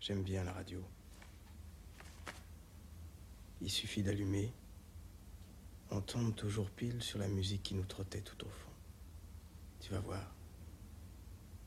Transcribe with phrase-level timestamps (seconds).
[0.00, 0.82] J'aime bien la radio.
[3.60, 4.50] Il suffit d'allumer.
[5.90, 8.70] On tombe toujours pile sur la musique qui nous trottait tout au fond.
[9.80, 10.32] Tu vas voir.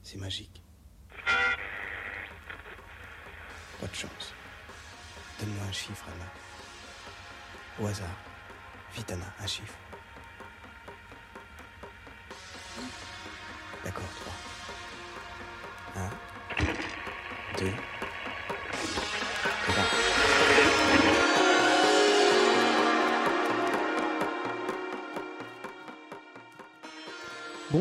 [0.02, 0.64] C'est magique.
[3.80, 4.34] Pas de chance.
[5.40, 6.34] Donne-moi un chiffre, Anna.
[7.80, 8.18] Au hasard.
[8.96, 9.78] Vite, Anna, un chiffre.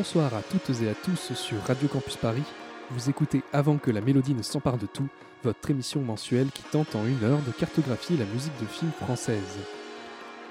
[0.02, 2.42] Bonsoir à toutes et à tous sur Radio Campus Paris.
[2.91, 5.06] Vous écoutez Avant que la mélodie ne s'empare de tout,
[5.45, 9.61] votre émission mensuelle qui tente en une heure de cartographier la musique de films française.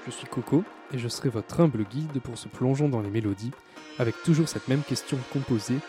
[0.06, 3.50] Je suis Coco et je serai votre humble guide pour ce plongeon dans les mélodies,
[3.98, 5.80] avec toujours cette même question composée.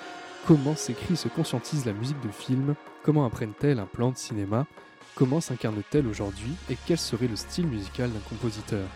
[0.45, 2.75] Comment s'écrit, se conscientise la musique de film?
[3.01, 4.65] Comment apprennent-elles un plan de cinéma?
[5.15, 6.51] Comment s'incarne-t-elle aujourd'hui?
[6.69, 8.89] Et quel serait le style musical d'un compositeur?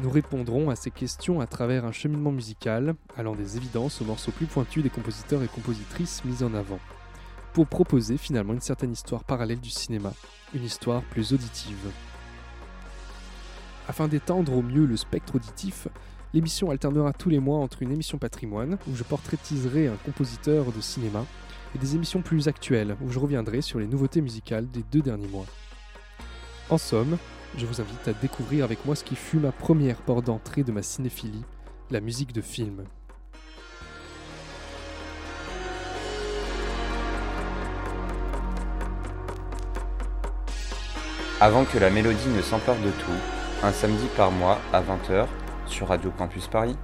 [0.00, 4.30] Nous répondrons à ces questions à travers un cheminement musical, allant des évidences aux morceaux
[4.30, 6.78] plus pointus des compositeurs et compositrices mis en avant,
[7.52, 10.12] pour proposer finalement une certaine histoire parallèle du cinéma,
[10.54, 11.90] une histoire plus auditive.
[13.88, 15.88] Afin d'étendre au mieux le spectre auditif,
[16.32, 20.80] l'émission alternera tous les mois entre une émission patrimoine, où je portraitiserai un compositeur de
[20.80, 21.24] cinéma,
[21.74, 25.28] et des émissions plus actuelles, où je reviendrai sur les nouveautés musicales des deux derniers
[25.28, 25.46] mois.
[26.70, 27.18] En somme,
[27.56, 30.72] je vous invite à découvrir avec moi ce qui fut ma première porte d'entrée de
[30.72, 31.44] ma cinéphilie,
[31.90, 32.84] la musique de film.
[41.40, 45.26] Avant que la mélodie ne s'empare de tout, un samedi par mois à 20h
[45.66, 46.76] sur Radio Campus Paris.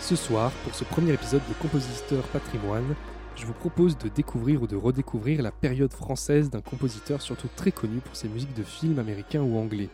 [0.00, 2.94] Ce soir, pour ce premier épisode de Compositeur Patrimoine,
[3.36, 7.72] je vous propose de découvrir ou de redécouvrir la période française d'un compositeur surtout très
[7.72, 9.88] connu pour ses musiques de films américains ou anglais.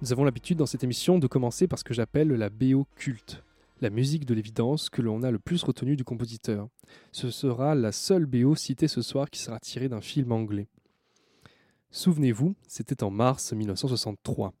[0.00, 3.42] Nous avons l'habitude dans cette émission de commencer par ce que j'appelle la BO culte,
[3.80, 6.68] la musique de l'évidence que l'on a le plus retenue du compositeur.
[7.10, 10.68] Ce sera la seule BO citée ce soir qui sera tirée d'un film anglais.
[11.90, 14.52] Souvenez-vous, c'était en mars 1963.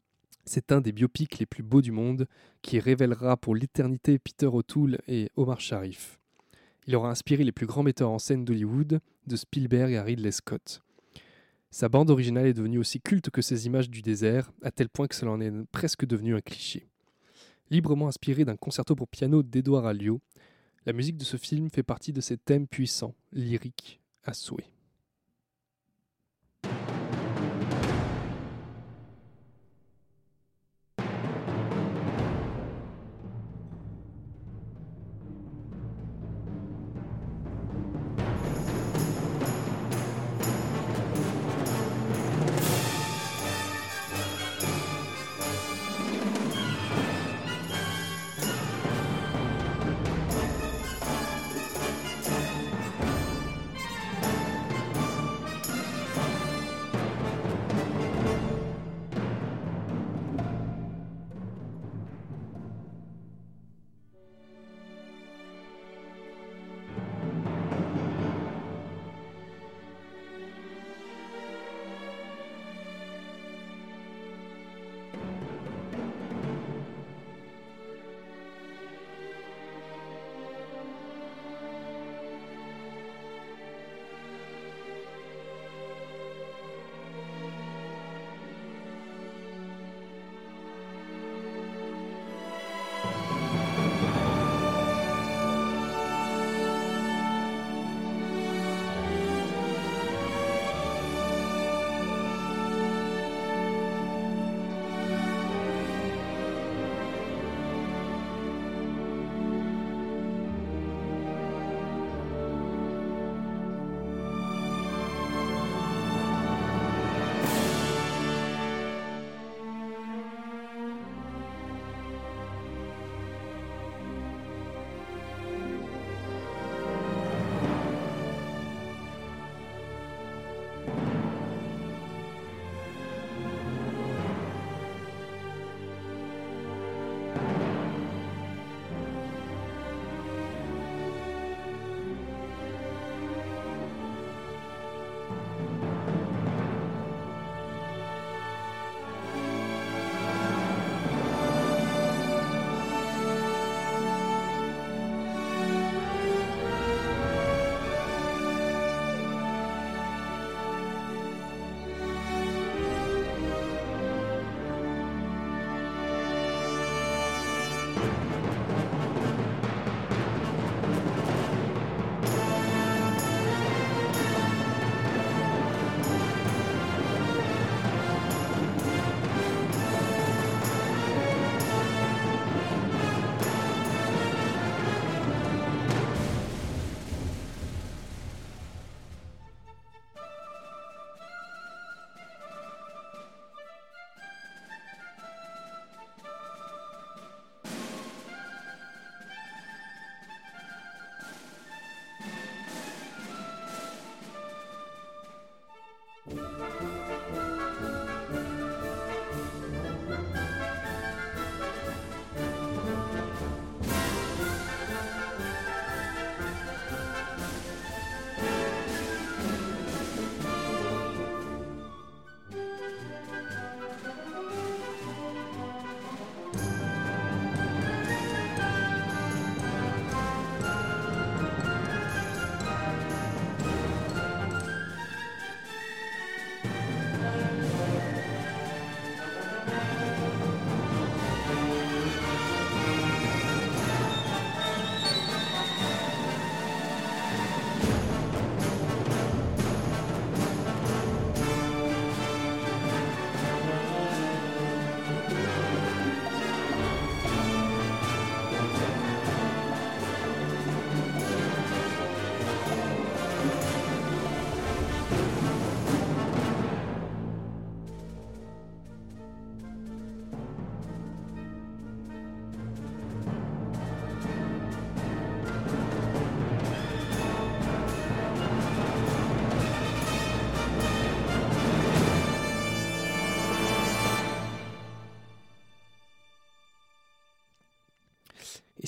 [0.44, 2.26] C'est un des biopics les plus beaux du monde
[2.62, 6.18] qui révélera pour l'éternité Peter O'Toole et Omar Sharif.
[6.88, 10.80] Il aura inspiré les plus grands metteurs en scène d'Hollywood, de Spielberg à Ridley Scott.
[11.70, 15.06] Sa bande originale est devenue aussi culte que ses images du désert, à tel point
[15.06, 16.88] que cela en est presque devenu un cliché.
[17.68, 20.22] Librement inspiré d'un concerto pour piano d'Edouard Alliot,
[20.86, 24.70] la musique de ce film fait partie de ces thèmes puissants, lyriques, à souhait.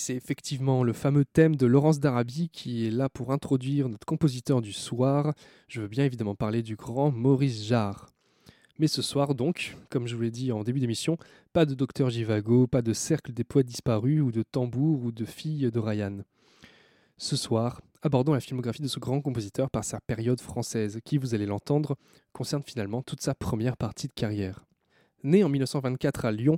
[0.00, 4.62] C'est effectivement le fameux thème de Laurence d'Arabie qui est là pour introduire notre compositeur
[4.62, 5.35] du soir.
[5.69, 8.08] Je veux bien évidemment parler du grand Maurice Jarre.
[8.79, 11.19] Mais ce soir donc, comme je vous l'ai dit en début d'émission,
[11.52, 15.26] pas de Docteur Givago, pas de Cercle des poètes disparus ou de Tambour ou de
[15.26, 16.20] Filles de Ryan.
[17.19, 21.35] Ce soir, abordons la filmographie de ce grand compositeur par sa période française, qui, vous
[21.35, 21.96] allez l'entendre,
[22.32, 24.64] concerne finalement toute sa première partie de carrière.
[25.25, 26.56] Né en 1924 à Lyon,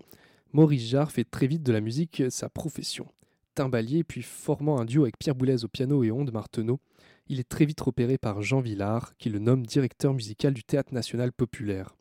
[0.52, 3.08] Maurice Jarre fait très vite de la musique sa profession.
[3.54, 6.80] Timbalier, puis formant un duo avec Pierre Boulez au piano et Onde Marteneau,
[7.28, 10.92] il est très vite repéré par Jean Villard, qui le nomme directeur musical du Théâtre
[10.92, 11.94] national populaire.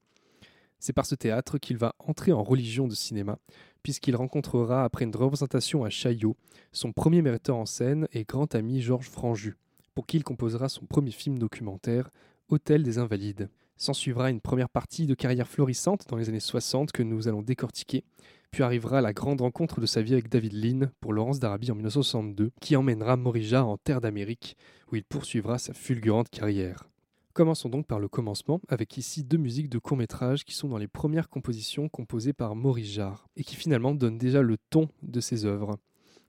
[0.79, 3.37] C'est par ce théâtre qu'il va entrer en religion de cinéma,
[3.83, 6.35] puisqu'il rencontrera après une représentation à Chaillot
[6.71, 9.57] son premier metteur en scène et grand ami Georges Franju,
[9.93, 12.09] pour qui il composera son premier film documentaire,
[12.49, 13.49] Hôtel des Invalides.
[13.77, 17.41] S'en suivra une première partie de carrière florissante dans les années 60 que nous allons
[17.41, 18.03] décortiquer,
[18.51, 21.75] puis arrivera la grande rencontre de sa vie avec David Lean pour Laurence d'Arabie en
[21.75, 24.57] 1962, qui emmènera Morija en terre d'Amérique,
[24.91, 26.89] où il poursuivra sa fulgurante carrière.
[27.33, 30.77] Commençons donc par le commencement, avec ici deux musiques de court métrage qui sont dans
[30.77, 35.21] les premières compositions composées par Maurice Jarre, et qui finalement donnent déjà le ton de
[35.21, 35.77] ses œuvres.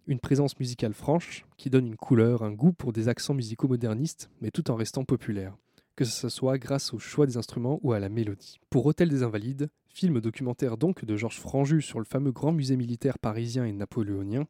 [0.07, 4.31] Une présence musicale franche, qui donne une couleur, un goût pour des accents musicaux modernistes,
[4.41, 5.57] mais tout en restant populaire,
[5.97, 8.59] que ce soit grâce au choix des instruments ou à la mélodie.
[8.71, 12.77] Pour Hôtel des Invalides, film documentaire donc de Georges Franju sur le fameux grand musée
[12.77, 14.47] militaire parisien et napoléonien,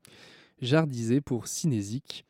[0.61, 2.25] Jarre disait pour Cinésique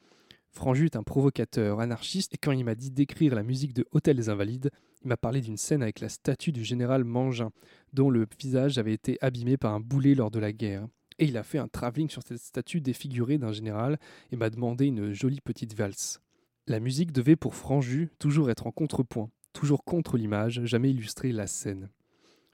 [0.53, 4.17] Franju est un provocateur, anarchiste, et quand il m'a dit d'écrire la musique de Hôtel
[4.17, 4.71] des Invalides,
[5.03, 7.51] il m'a parlé d'une scène avec la statue du général Mangin,
[7.95, 10.87] dont le visage avait été abîmé par un boulet lors de la guerre.
[11.19, 13.99] Et il a fait un travelling sur cette statue défigurée d'un général
[14.31, 16.21] et m'a demandé une jolie petite valse.
[16.69, 21.49] La musique devait pour Franju toujours être en contrepoint, toujours contre l'image, jamais illustrer la
[21.49, 21.91] scène.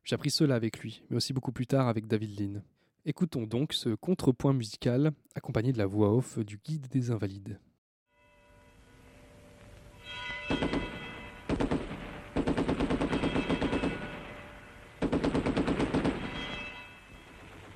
[0.03, 2.63] J'ai appris cela avec lui, mais aussi beaucoup plus tard avec David Lean.
[3.05, 7.61] Écoutons donc ce contrepoint musical accompagné de la voix off du guide des invalides.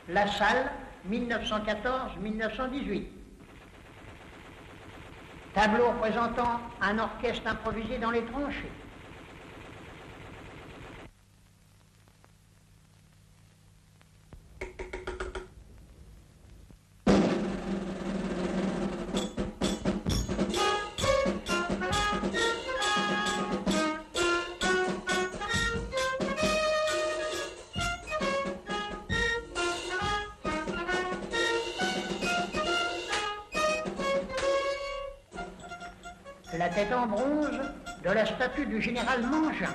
[0.09, 0.73] La salle,
[1.11, 3.22] 1914-1918.
[5.55, 8.73] Tableau représentant un orchestre improvisé dans les tranchées.
[38.43, 39.73] Statue du général Mangin.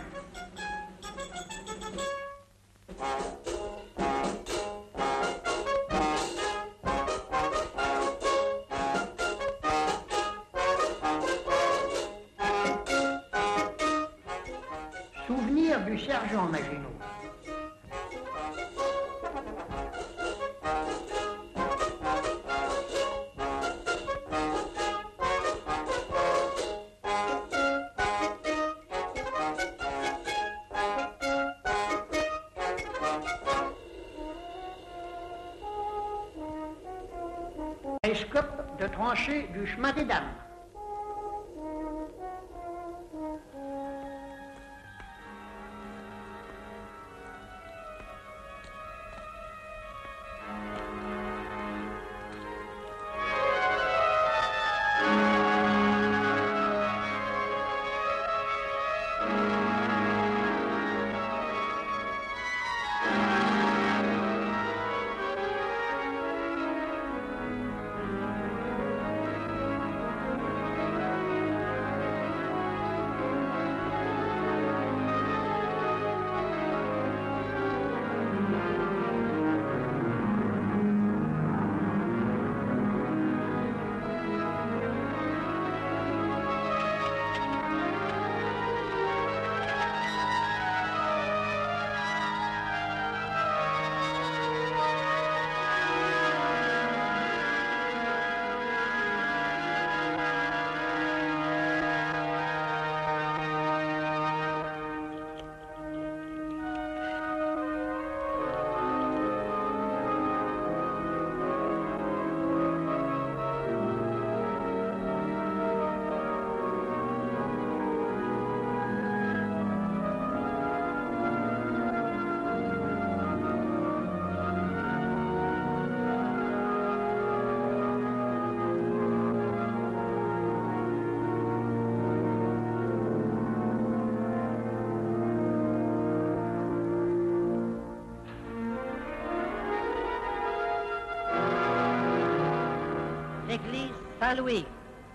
[144.28, 144.66] Saint-Louis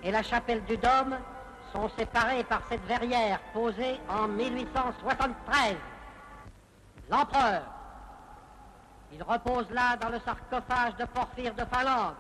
[0.03, 1.19] et la chapelle du Dôme
[1.71, 5.77] sont séparés par cette verrière posée en 1873.
[7.11, 7.63] L'empereur,
[9.13, 12.15] il repose là dans le sarcophage de Porphyre de Finlande.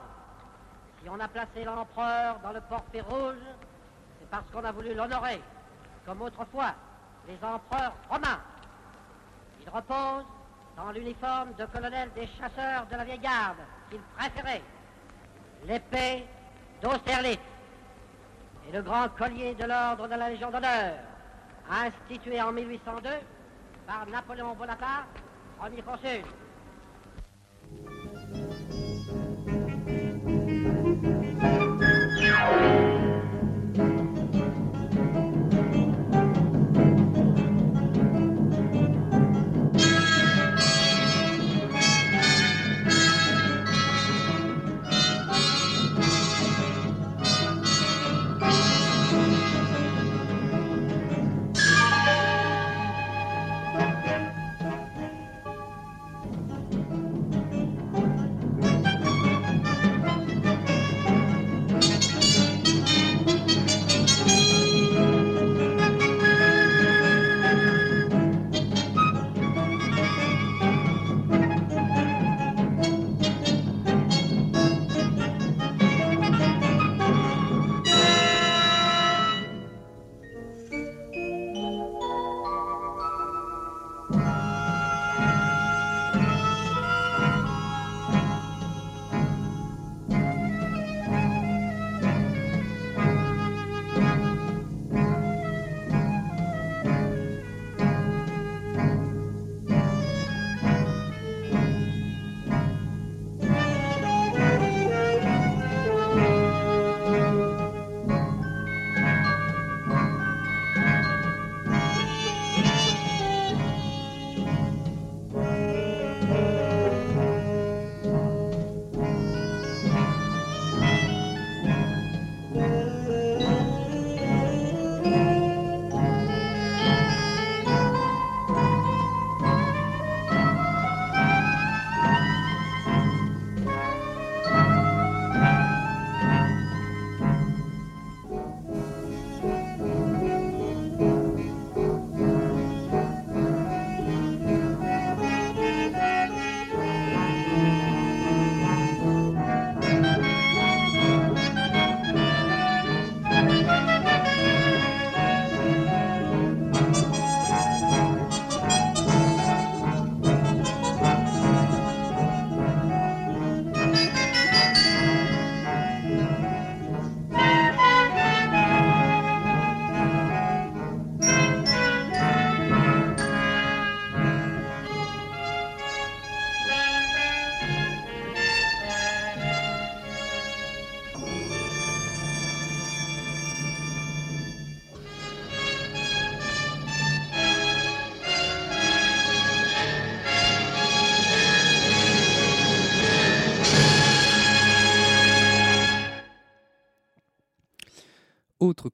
[1.02, 3.40] Si on a placé l'empereur dans le porphyre rouge,
[4.20, 5.40] c'est parce qu'on a voulu l'honorer,
[6.04, 6.74] comme autrefois
[7.26, 8.40] les empereurs romains.
[9.62, 10.26] Il repose
[10.76, 13.56] dans l'uniforme de colonel des chasseurs de la vieille garde
[13.88, 14.62] qu'il préférait,
[15.64, 16.26] l'épée
[16.82, 17.40] d'Austerlitz
[18.68, 20.94] et le grand collier de l'ordre de la Légion d'honneur,
[21.70, 23.08] institué en 1802
[23.86, 25.06] par Napoléon Bonaparte,
[25.58, 26.22] premier consul.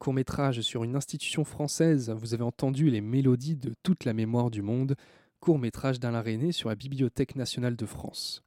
[0.09, 4.51] Autre court-métrage sur une institution française, vous avez entendu les mélodies de toute la mémoire
[4.51, 4.97] du monde,
[5.39, 8.43] court-métrage d'Alain René sur la Bibliothèque nationale de France.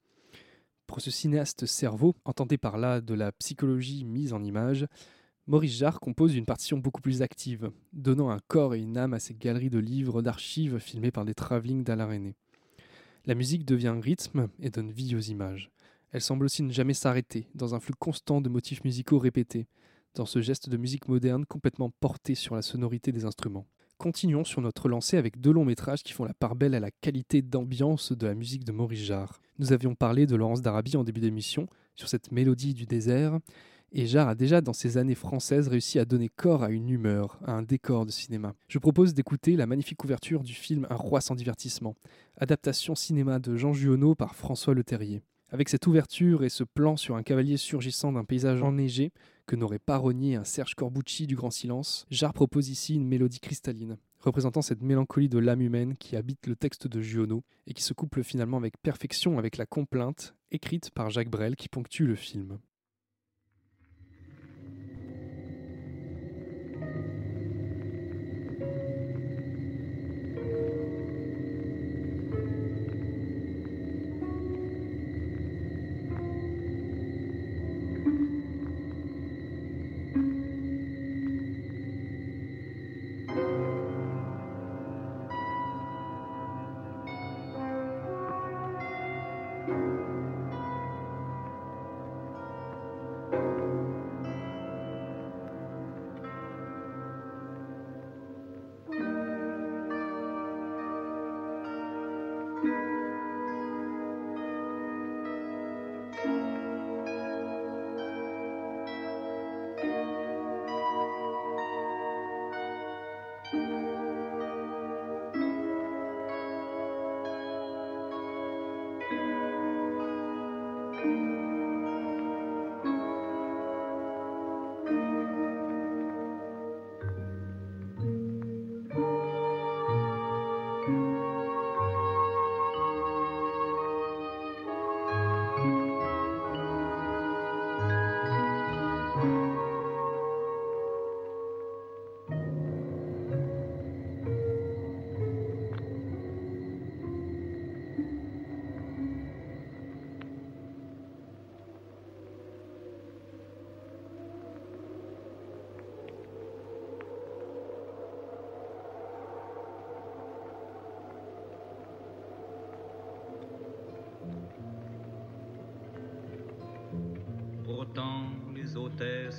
[0.88, 4.88] Pour ce cinéaste cerveau, entendez par là de la psychologie mise en image,
[5.46, 9.20] Maurice Jarre compose une partition beaucoup plus active, donnant un corps et une âme à
[9.20, 12.34] ces galeries de livres d'archives filmées par des travelling d'Alain René.
[13.26, 15.70] La musique devient rythme et donne vie aux images.
[16.10, 19.68] Elle semble aussi ne jamais s'arrêter, dans un flux constant de motifs musicaux répétés,
[20.16, 23.66] dans ce geste de musique moderne complètement porté sur la sonorité des instruments.
[23.98, 26.90] Continuons sur notre lancée avec deux longs métrages qui font la part belle à la
[26.90, 29.40] qualité d'ambiance de la musique de Maurice Jarre.
[29.60, 33.38] Nous avions parlé de Laurence d'Arabie en début d'émission, sur cette mélodie du désert,
[33.94, 37.40] et Jarre a déjà dans ses années françaises réussi à donner corps à une humeur,
[37.46, 38.56] à un décor de cinéma.
[38.70, 41.96] Je propose d'écouter la magnifique ouverture du film Un roi sans divertissement,
[42.38, 45.22] adaptation cinéma de Jean Juonneau par François Leterrier.
[45.50, 49.12] Avec cette ouverture et ce plan sur un cavalier surgissant d'un paysage enneigé,
[49.52, 53.42] que n'aurait pas renié un Serge Corbucci du Grand Silence, Jarre propose ici une mélodie
[53.42, 57.84] cristalline, représentant cette mélancolie de l'âme humaine qui habite le texte de Giono et qui
[57.84, 62.16] se couple finalement avec perfection avec la complainte écrite par Jacques Brel qui ponctue le
[62.16, 62.60] film.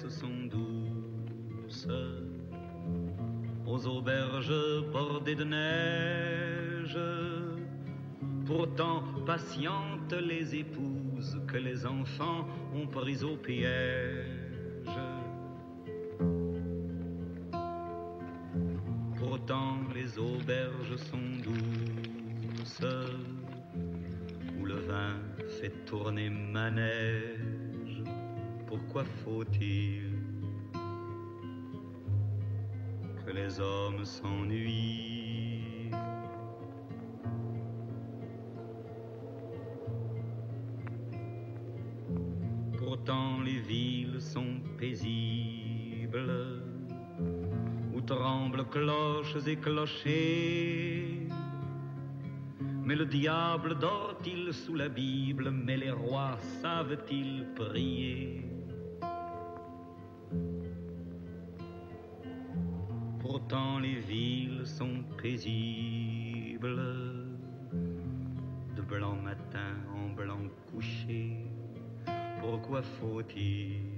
[0.09, 1.89] sont douces.
[3.67, 4.53] Aux auberges
[4.93, 6.99] bordées de neige,
[8.47, 14.22] pourtant patientes les épouses que les enfants ont prises au piège.
[29.25, 30.13] Faut-il
[33.25, 35.91] que les hommes s'ennuient?
[42.79, 46.63] Pourtant les villes sont paisibles,
[47.95, 51.29] où tremblent cloches et clochers.
[52.85, 58.52] Mais le diable dort-il sous la Bible, mais les rois savent-ils prier?
[63.53, 66.81] Pourtant les villes sont paisibles,
[68.75, 71.37] de blanc matin en blanc couché.
[72.41, 73.92] Pourquoi faut-il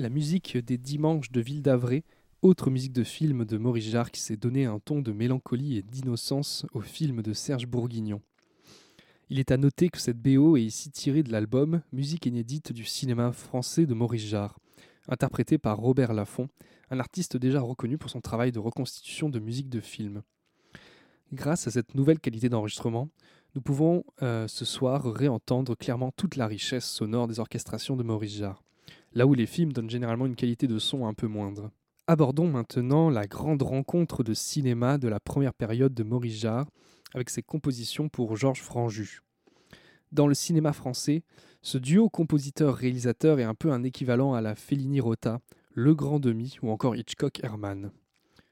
[0.00, 2.04] la musique des Dimanches de Ville d'Avray,
[2.40, 5.82] autre musique de film de Maurice Jarre qui s'est donné un ton de mélancolie et
[5.82, 8.22] d'innocence au film de Serge Bourguignon.
[9.28, 12.86] Il est à noter que cette BO est ici tirée de l'album Musique inédite du
[12.86, 14.58] cinéma français de Maurice Jarre,
[15.06, 16.48] interprété par Robert Laffont,
[16.90, 20.22] un artiste déjà reconnu pour son travail de reconstitution de musique de film.
[21.34, 23.10] Grâce à cette nouvelle qualité d'enregistrement,
[23.54, 28.36] nous pouvons euh, ce soir réentendre clairement toute la richesse sonore des orchestrations de Maurice
[28.36, 28.62] Jarre,
[29.12, 31.70] là où les films donnent généralement une qualité de son un peu moindre.
[32.06, 36.68] Abordons maintenant la grande rencontre de cinéma de la première période de Maurice Jarre,
[37.14, 39.20] avec ses compositions pour Georges Franju.
[40.12, 41.22] Dans le cinéma français,
[41.62, 45.40] ce duo compositeur-réalisateur est un peu un équivalent à la Fellini-Rota,
[45.72, 47.92] Le Grand Demi ou encore Hitchcock-Herman.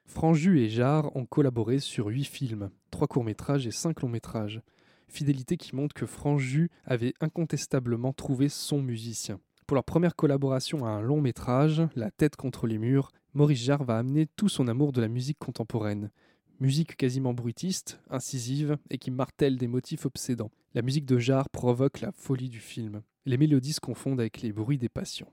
[0.07, 4.63] Franju et Jarre ont collaboré sur huit films, trois courts-métrages et cinq longs-métrages.
[5.09, 9.41] Fidélité qui montre que Franju avait incontestablement trouvé son musicien.
[9.69, 13.85] Pour leur première collaboration à un long métrage, La tête contre les murs, Maurice Jarre
[13.85, 16.11] va amener tout son amour de la musique contemporaine.
[16.59, 20.51] Musique quasiment bruitiste, incisive et qui martèle des motifs obsédants.
[20.73, 23.03] La musique de Jarre provoque la folie du film.
[23.27, 25.29] Les mélodies se confondent avec les bruits des passions.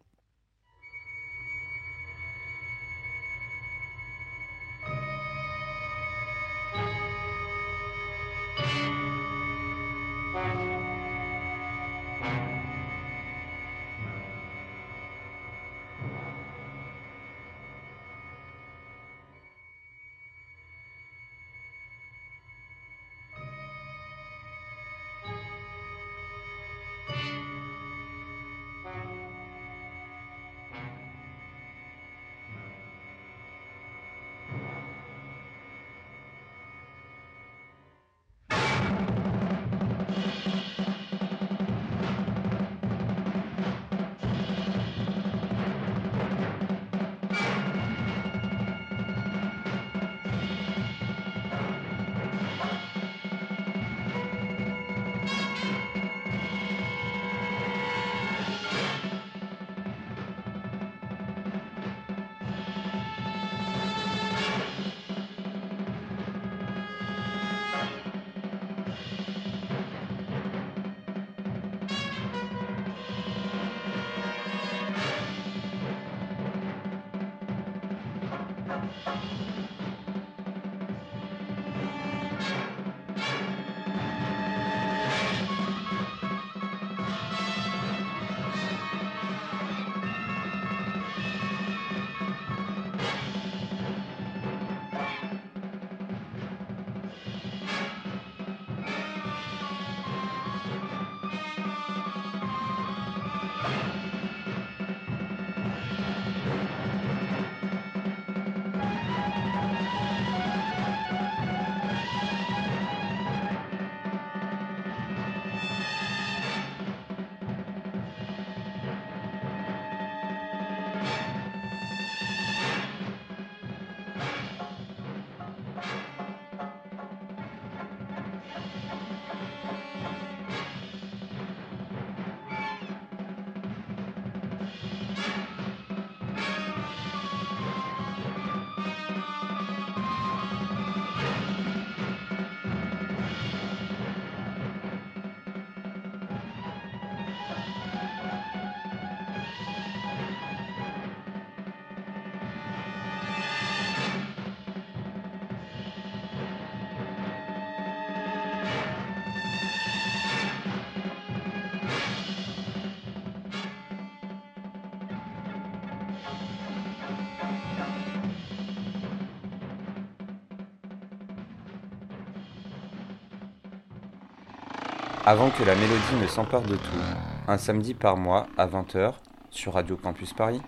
[175.27, 177.01] Avant que la mélodie ne s'empare de tout,
[177.47, 179.15] un samedi par mois à 20h
[179.49, 180.61] sur Radio Campus Paris.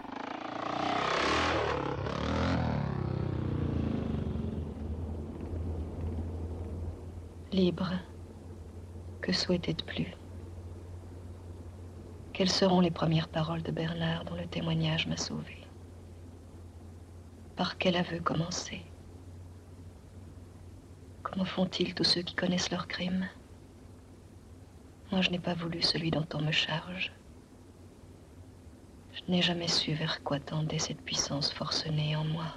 [7.52, 7.92] Libre,
[9.22, 10.12] que souhaiter de plus.
[12.34, 15.68] Quelles seront les premières paroles de Bernard dont le témoignage m'a sauvé?
[17.56, 18.82] Par quel aveu commencer?
[21.22, 23.28] Comment font-ils tous ceux qui connaissent leurs crimes?
[25.18, 27.12] Moi, je n'ai pas voulu celui dont on me charge.
[29.16, 32.54] Je n'ai jamais su vers quoi tendait cette puissance forcenée en moi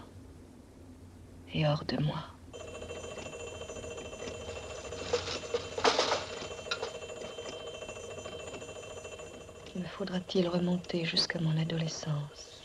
[1.54, 2.22] et hors de moi.
[9.74, 12.59] Me faudra-t-il remonter jusqu'à mon adolescence?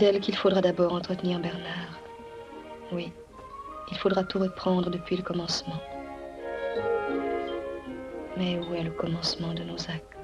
[0.00, 2.00] D'elle qu'il faudra d'abord entretenir Bernard.
[2.90, 3.12] Oui,
[3.90, 5.78] il faudra tout reprendre depuis le commencement.
[8.38, 10.19] Mais où est le commencement de nos actes?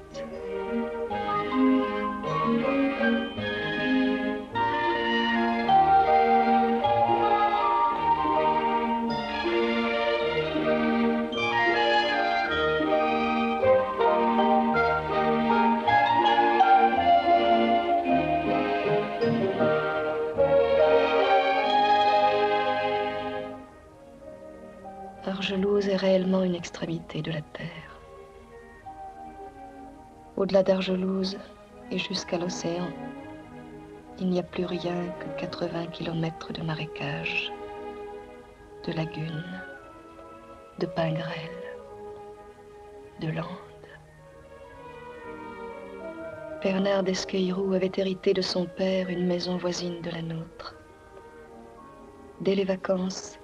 [26.85, 27.99] De la terre.
[30.35, 31.37] Au-delà d'Argelouse
[31.89, 32.89] et jusqu'à l'océan,
[34.19, 37.51] il n'y a plus rien que 80 kilomètres de marécages,
[38.85, 39.61] de lagunes,
[40.77, 41.65] de pins grêles,
[43.21, 43.47] de landes.
[46.61, 50.75] Bernard d'Esqueirou avait hérité de son père une maison voisine de la nôtre.
[52.41, 53.39] Dès les vacances,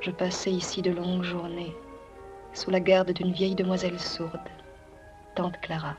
[0.00, 1.74] je passais ici de longues journées,
[2.56, 4.40] sous la garde d'une vieille demoiselle sourde,
[5.34, 5.94] tante Clara.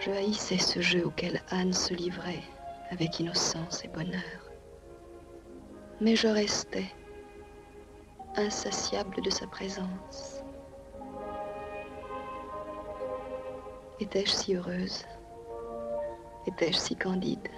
[0.00, 2.42] Je haïssais ce jeu auquel Anne se livrait
[2.90, 4.50] avec innocence et bonheur.
[6.00, 6.86] Mais je restais
[8.36, 10.37] insatiable de sa présence.
[14.00, 15.04] Étais-je si heureuse?
[16.46, 17.48] Étais-je si candide?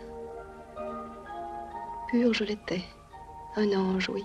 [2.09, 2.83] Pure, je l'étais.
[3.57, 4.24] Un ange, oui.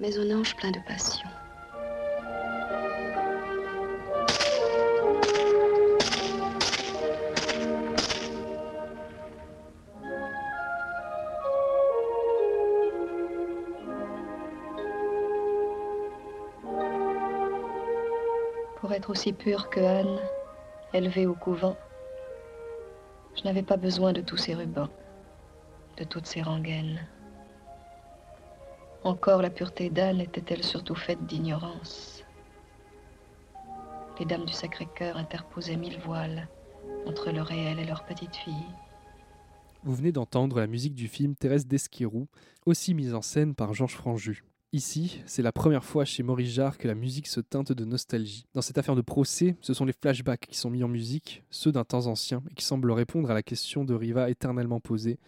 [0.00, 1.28] Mais un ange plein de passion.
[18.80, 20.18] Pour être aussi pure que Anne,
[20.96, 21.76] élevée au couvent,
[23.36, 24.88] je n'avais pas besoin de tous ces rubans,
[25.98, 27.06] de toutes ces rengaines.
[29.04, 32.24] Encore la pureté d'Anne était-elle surtout faite d'ignorance.
[34.18, 36.48] Les dames du Sacré-Cœur interposaient mille voiles
[37.06, 38.66] entre le réel et leur petite fille.
[39.84, 42.26] Vous venez d'entendre la musique du film Thérèse d'Esquirou,
[42.64, 44.42] aussi mise en scène par Georges Franju.
[44.72, 48.46] Ici, c'est la première fois chez Maurice Jarre que la musique se teinte de nostalgie.
[48.52, 51.72] Dans cette affaire de procès, ce sont les flashbacks qui sont mis en musique, ceux
[51.72, 55.18] d'un temps ancien, et qui semblent répondre à la question de Riva éternellement posée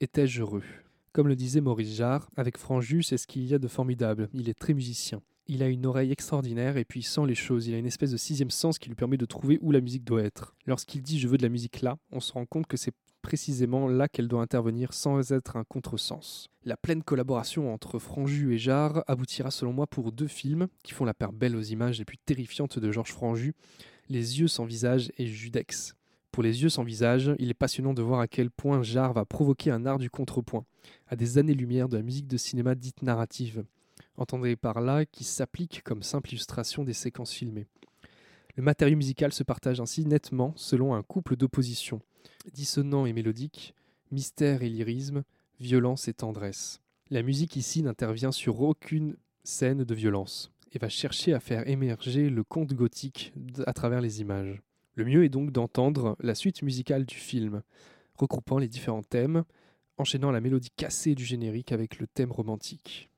[0.00, 0.64] Étais-je heureux?
[1.12, 4.28] Comme le disait Maurice Jarre, avec Franju, c'est ce qu'il y a de formidable.
[4.34, 5.22] Il est très musicien.
[5.48, 7.66] Il a une oreille extraordinaire et puis il sent les choses.
[7.66, 10.04] Il a une espèce de sixième sens qui lui permet de trouver où la musique
[10.04, 10.54] doit être.
[10.66, 13.88] Lorsqu'il dit je veux de la musique là, on se rend compte que c'est précisément
[13.88, 16.48] là qu'elle doit intervenir sans être un contresens.
[16.64, 21.04] La pleine collaboration entre Franju et Jarre aboutira selon moi pour deux films qui font
[21.04, 23.54] la paire belle aux images les plus terrifiantes de Georges Franju,
[24.08, 25.94] Les yeux sans visage et Judex.
[26.32, 29.24] Pour les yeux sans visage, il est passionnant de voir à quel point Jarre va
[29.24, 30.64] provoquer un art du contrepoint,
[31.06, 33.64] à des années-lumière de la musique de cinéma dite narrative.
[34.22, 37.66] Entendez par là qui s'applique comme simple illustration des séquences filmées.
[38.54, 42.00] Le matériau musical se partage ainsi nettement selon un couple d'oppositions
[42.54, 43.74] dissonant et mélodique,
[44.12, 45.24] mystère et lyrisme,
[45.58, 46.80] violence et tendresse.
[47.10, 52.30] La musique ici n'intervient sur aucune scène de violence et va chercher à faire émerger
[52.30, 53.32] le conte gothique
[53.66, 54.62] à travers les images.
[54.94, 57.62] Le mieux est donc d'entendre la suite musicale du film,
[58.14, 59.42] regroupant les différents thèmes,
[59.98, 63.08] enchaînant la mélodie cassée du générique avec le thème romantique.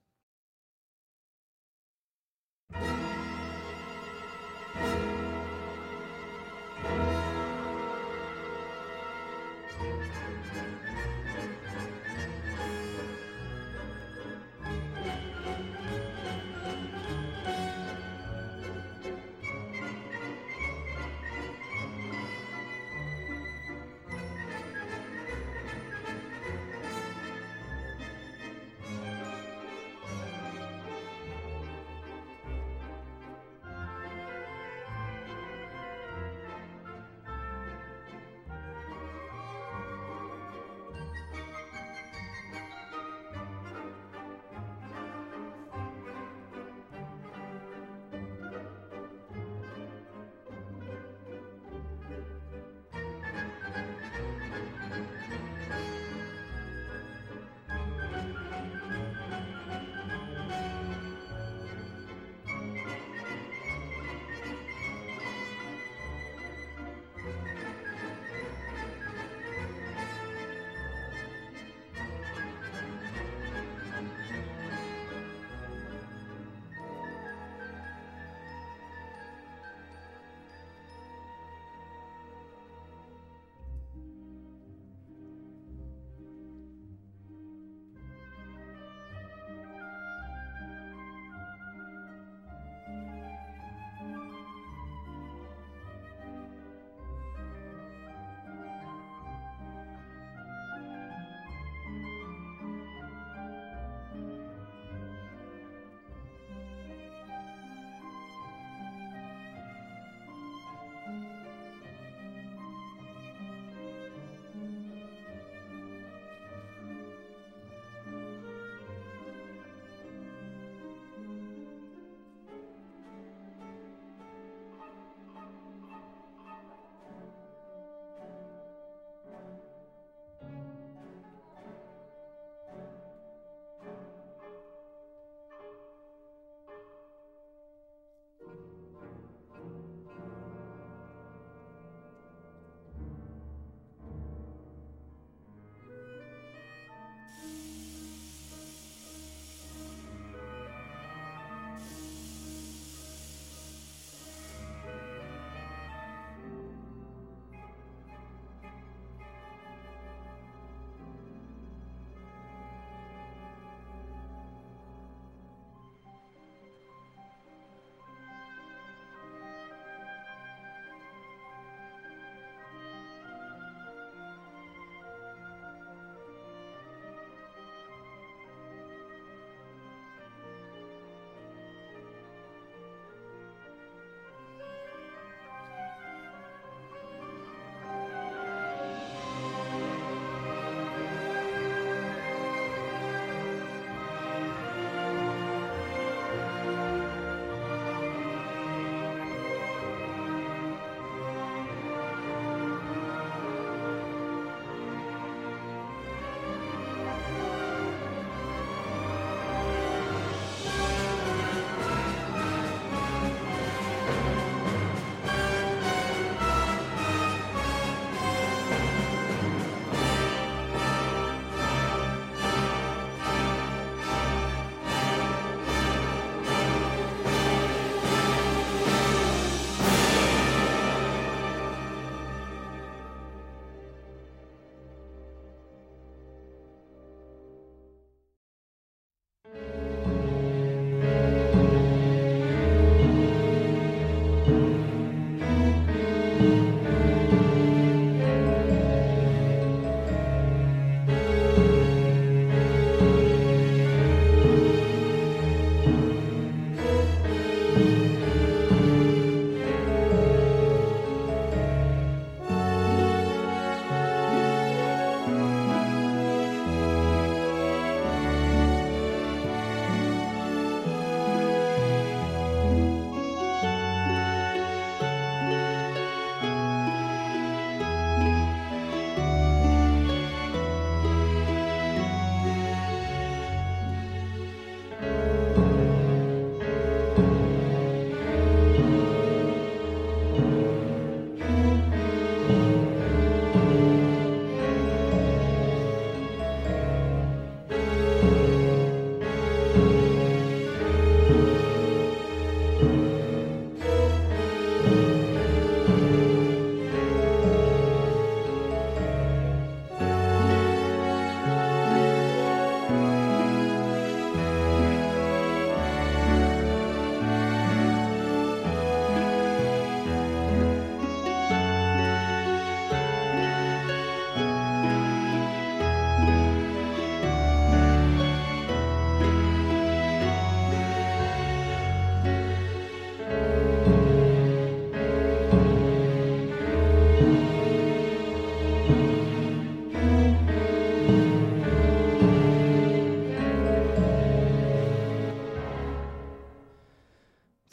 [2.81, 3.04] Bye.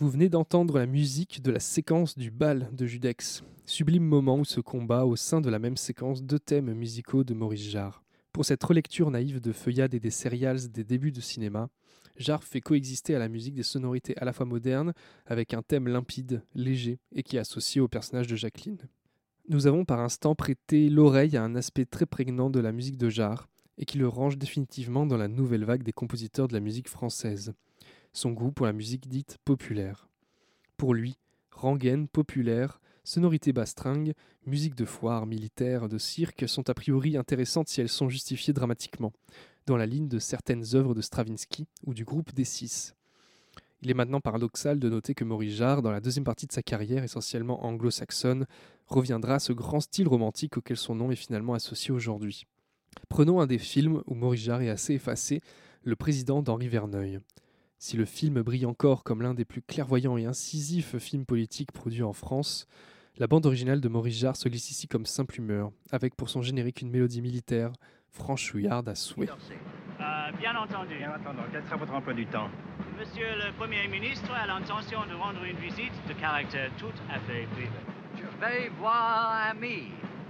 [0.01, 4.45] Vous venez d'entendre la musique de la séquence du bal de Judex, sublime moment où
[4.45, 8.03] se combat au sein de la même séquence deux thèmes musicaux de Maurice Jarre.
[8.33, 11.69] Pour cette relecture naïve de feuillade et des serials des débuts de cinéma,
[12.17, 14.93] Jarre fait coexister à la musique des sonorités à la fois modernes,
[15.27, 18.79] avec un thème limpide, léger et qui est associé au personnage de Jacqueline.
[19.49, 23.09] Nous avons par instant prêté l'oreille à un aspect très prégnant de la musique de
[23.09, 26.89] Jarre, et qui le range définitivement dans la nouvelle vague des compositeurs de la musique
[26.89, 27.53] française,
[28.13, 30.09] son goût pour la musique dite populaire.
[30.77, 31.17] Pour lui,
[31.51, 34.13] rengaine, populaire, sonorité bastringue,
[34.45, 39.13] musique de foire, militaire, de cirque sont a priori intéressantes si elles sont justifiées dramatiquement,
[39.65, 42.95] dans la ligne de certaines œuvres de Stravinsky ou du groupe des Six.
[43.83, 46.61] Il est maintenant paradoxal de noter que Maurice Jarre, dans la deuxième partie de sa
[46.61, 48.45] carrière essentiellement anglo-saxonne,
[48.85, 52.45] reviendra à ce grand style romantique auquel son nom est finalement associé aujourd'hui.
[53.09, 55.41] Prenons un des films où Maurice Jarre est assez effacé,
[55.83, 57.19] Le président d'Henri Verneuil.
[57.83, 62.03] Si le film brille encore comme l'un des plus clairvoyants et incisifs films politiques produits
[62.03, 62.67] en France,
[63.17, 66.43] la bande originale de Maurice Jarre se glisse ici comme simple humeur, avec pour son
[66.43, 67.71] générique une mélodie militaire,
[68.11, 69.29] franchouillarde à souhait.
[69.29, 70.95] Euh, bien entendu.
[70.95, 71.39] Bien entendu.
[71.51, 72.51] Quel sera votre emploi du temps
[72.99, 77.47] Monsieur le Premier ministre a l'intention de rendre une visite de caractère tout à fait
[77.53, 77.71] privé.
[78.15, 79.87] Je vais voir un ami,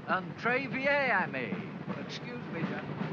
[0.08, 1.50] un très vieux ami.
[2.08, 3.11] Excuse me, gentlemen.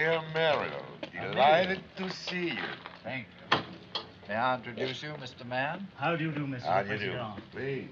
[0.00, 0.82] Dear Mario,
[1.12, 2.68] delighted to see you.
[3.04, 3.58] Thank you.
[4.30, 5.46] May I introduce you, Mr.
[5.46, 5.86] Mann?
[5.94, 6.62] How do you do, Mr.
[6.62, 7.18] How do you do?
[7.52, 7.88] Please.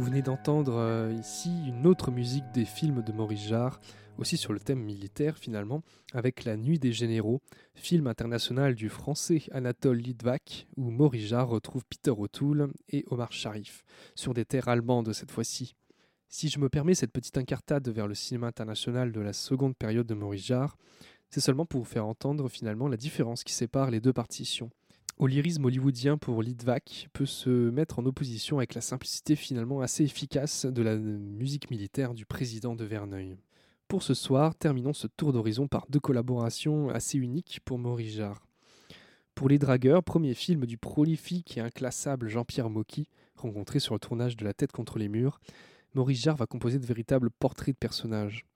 [0.00, 3.82] Vous venez d'entendre euh, ici une autre musique des films de Maurice Jarre,
[4.16, 5.82] aussi sur le thème militaire finalement,
[6.14, 7.42] avec La Nuit des Généraux,
[7.74, 13.84] film international du français Anatole Litvak, où Maurice Jarre retrouve Peter O'Toole et Omar Sharif,
[14.14, 15.74] sur des terres allemandes cette fois-ci.
[16.30, 20.06] Si je me permets cette petite incartade vers le cinéma international de la seconde période
[20.06, 20.78] de Maurice Jarre,
[21.28, 24.70] c'est seulement pour vous faire entendre finalement la différence qui sépare les deux partitions
[25.20, 30.02] au lyrisme hollywoodien pour Litvak peut se mettre en opposition avec la simplicité finalement assez
[30.02, 33.36] efficace de la musique militaire du président de Verneuil.
[33.86, 38.46] Pour ce soir, terminons ce tour d'horizon par deux collaborations assez uniques pour Maurice Jarre.
[39.34, 43.06] Pour Les Dragueurs, premier film du prolifique et inclassable Jean-Pierre Mocky,
[43.36, 45.38] rencontré sur le tournage de La tête contre les murs,
[45.92, 48.46] Maurice Jarre va composer de véritables portraits de personnages.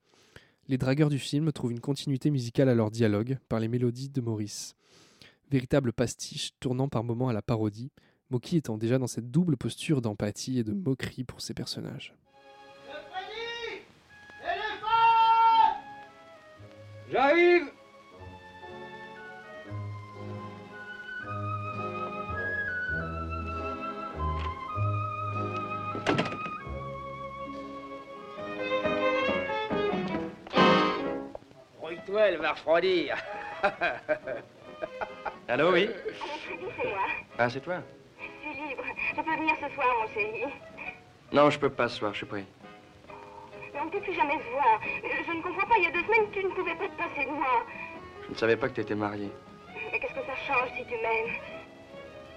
[0.67, 4.21] Les dragueurs du film trouvent une continuité musicale à leur dialogue par les mélodies de
[4.21, 4.75] Maurice
[5.49, 7.91] véritable pastiche tournant par moments à la parodie,
[8.29, 12.15] Moki étant déjà dans cette double posture d'empathie et de moquerie pour ses personnages.
[17.11, 17.71] J'arrive
[31.79, 33.15] Rouille-toi, elle va refroidir.
[35.47, 35.89] Allô, oui
[36.77, 36.99] c'est moi?
[37.37, 37.75] Ah, c'est toi
[38.19, 38.83] Je suis libre.
[39.15, 40.43] Je peux venir ce soir, mon chéri.
[41.31, 42.45] Non, je peux pas ce soir, je suis pris.
[43.73, 44.79] Mais on ne peut plus jamais se voir.
[45.27, 47.25] Je ne comprends pas, il y a deux semaines, tu ne pouvais pas te passer
[47.25, 47.65] de moi.
[48.25, 49.29] Je ne savais pas que tu étais marié.
[49.91, 51.35] Mais qu'est-ce que ça change si tu m'aimes?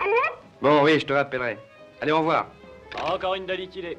[0.00, 0.36] Allô?
[0.60, 1.58] Bon, oui, je te rappellerai.
[2.00, 2.46] Allez, au revoir.
[3.06, 3.96] Encore une de liquidée.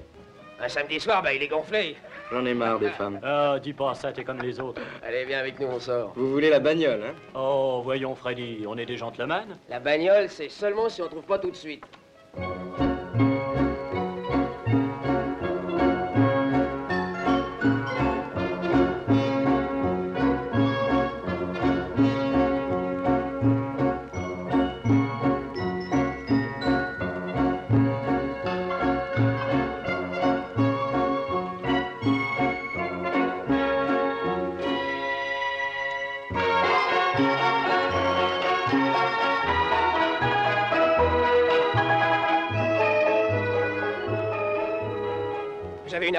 [0.59, 1.95] Un samedi soir, bah il est gonflé.
[2.31, 3.19] J'en ai marre des femmes.
[3.23, 4.81] Ah, dis pas ça, t'es comme les autres.
[5.03, 6.13] Allez, viens avec nous, on sort.
[6.15, 7.13] Vous voulez la bagnole, hein?
[7.33, 9.57] Oh, voyons, Freddy, on est des gentlemen.
[9.67, 11.83] La bagnole, c'est seulement si on trouve pas tout de suite.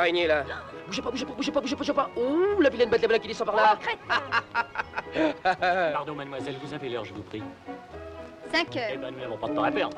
[0.01, 0.44] Araignée là.
[0.86, 2.11] Bougez pas, bougez pas, bougez pas, bougez pas, bougez pas.
[2.16, 3.78] Ouh, la vilaine bête, la blague qui descend par là.
[5.92, 7.42] Pardon, mademoiselle, vous avez l'heure, je vous prie.
[8.53, 8.90] 5 heures.
[8.92, 9.96] Eh ben, nous n'avons pas de temps à perdre.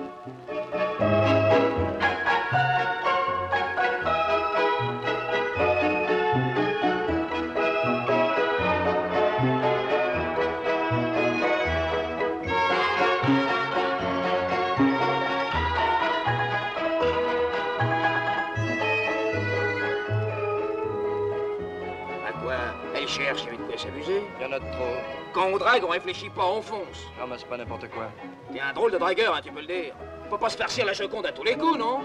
[25.43, 27.05] Quand on drague, on réfléchit pas, on fonce.
[27.19, 28.13] Non, mais c'est pas n'importe quoi.
[28.53, 29.93] T'es un drôle de dragueur, hein, tu peux le dire.
[30.31, 32.03] Faut pas se farcir la Joconde à tous les coups, non?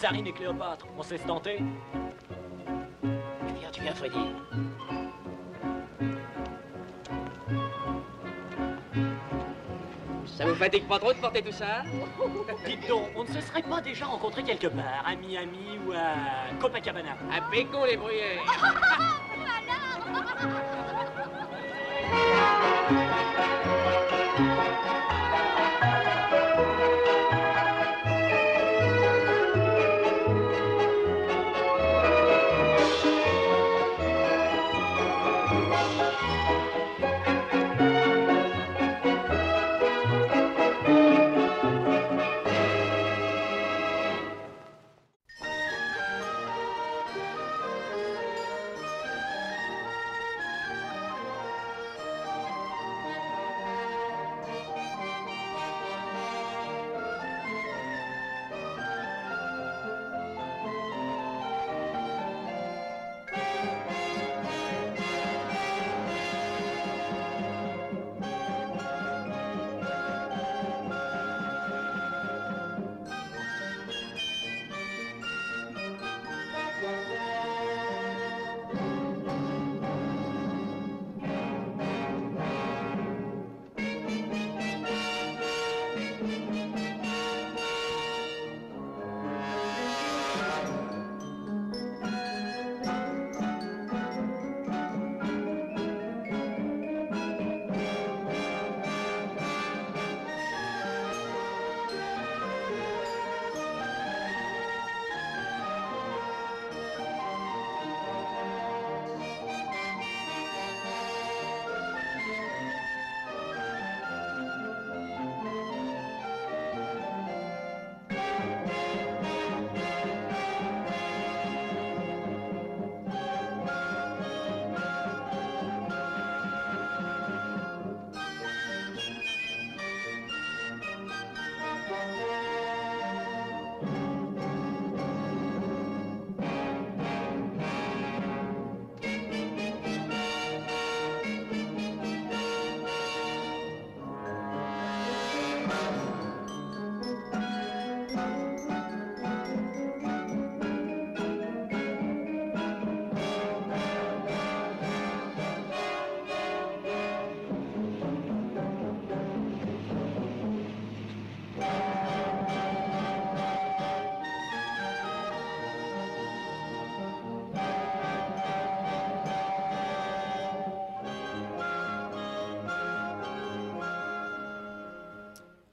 [0.00, 1.58] Césarine et Cléopâtre, on sait se tenter.
[3.02, 4.16] Tu viens, tu viens, Freddy.
[10.24, 11.82] Ça vous fatigue pas trop de porter tout ça
[12.64, 16.14] Dites donc, on ne se serait pas déjà rencontré quelque part, à Miami ou à
[16.58, 17.18] Copacabana?
[17.30, 18.40] À Pécon, les bruyères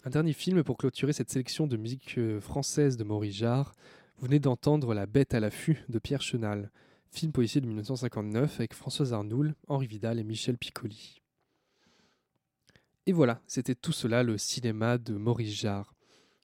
[0.07, 3.73] Un dernier film pour clôturer cette sélection de musique euh, française de Maurice Jarre.
[4.17, 6.71] Vous venez d'entendre La Bête à l'affût de Pierre Chenal,
[7.11, 11.21] film policier de 1959 avec Françoise Arnoul, Henri Vidal et Michel Piccoli.
[13.05, 15.93] Et voilà, c'était tout cela le cinéma de Maurice Jarre.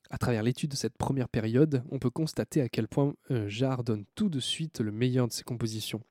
[0.09, 3.86] À travers l'étude de cette première période, on peut constater à quel point euh, Jarre
[3.86, 6.03] donne tout de suite le meilleur de ses compositions.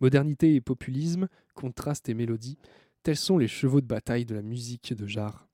[0.00, 2.58] Modernité et populisme, contraste et mélodie,
[3.04, 5.46] tels sont les chevaux de bataille de la musique de Jarre.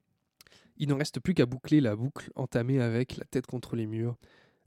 [0.81, 4.16] Il n'en reste plus qu'à boucler la boucle entamée avec La tête contre les murs,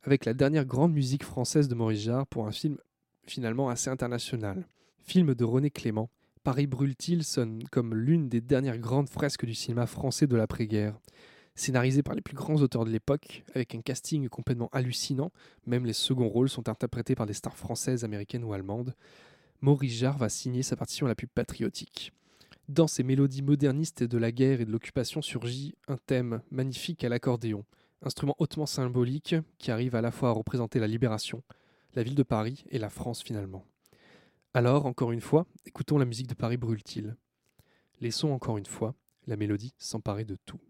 [0.03, 2.77] avec la dernière grande musique française de Maurice Jarre pour un film
[3.25, 4.67] finalement assez international.
[4.99, 6.09] Film de René Clément,
[6.43, 10.99] Paris brûle-t-il sonne comme l'une des dernières grandes fresques du cinéma français de l'après-guerre.
[11.55, 15.31] Scénarisé par les plus grands auteurs de l'époque, avec un casting complètement hallucinant,
[15.65, 18.95] même les seconds rôles sont interprétés par des stars françaises, américaines ou allemandes,
[19.61, 22.11] Maurice Jarre va signer sa partition la plus patriotique.
[22.71, 27.09] Dans ces mélodies modernistes de la guerre et de l'occupation surgit un thème magnifique à
[27.09, 27.65] l'accordéon,
[28.01, 31.43] instrument hautement symbolique qui arrive à la fois à représenter la libération,
[31.95, 33.65] la ville de Paris et la France finalement.
[34.53, 37.17] Alors, encore une fois, écoutons la musique de Paris brûle-t-il.
[37.99, 38.95] Laissons encore une fois
[39.27, 40.61] la mélodie s'emparer de tout.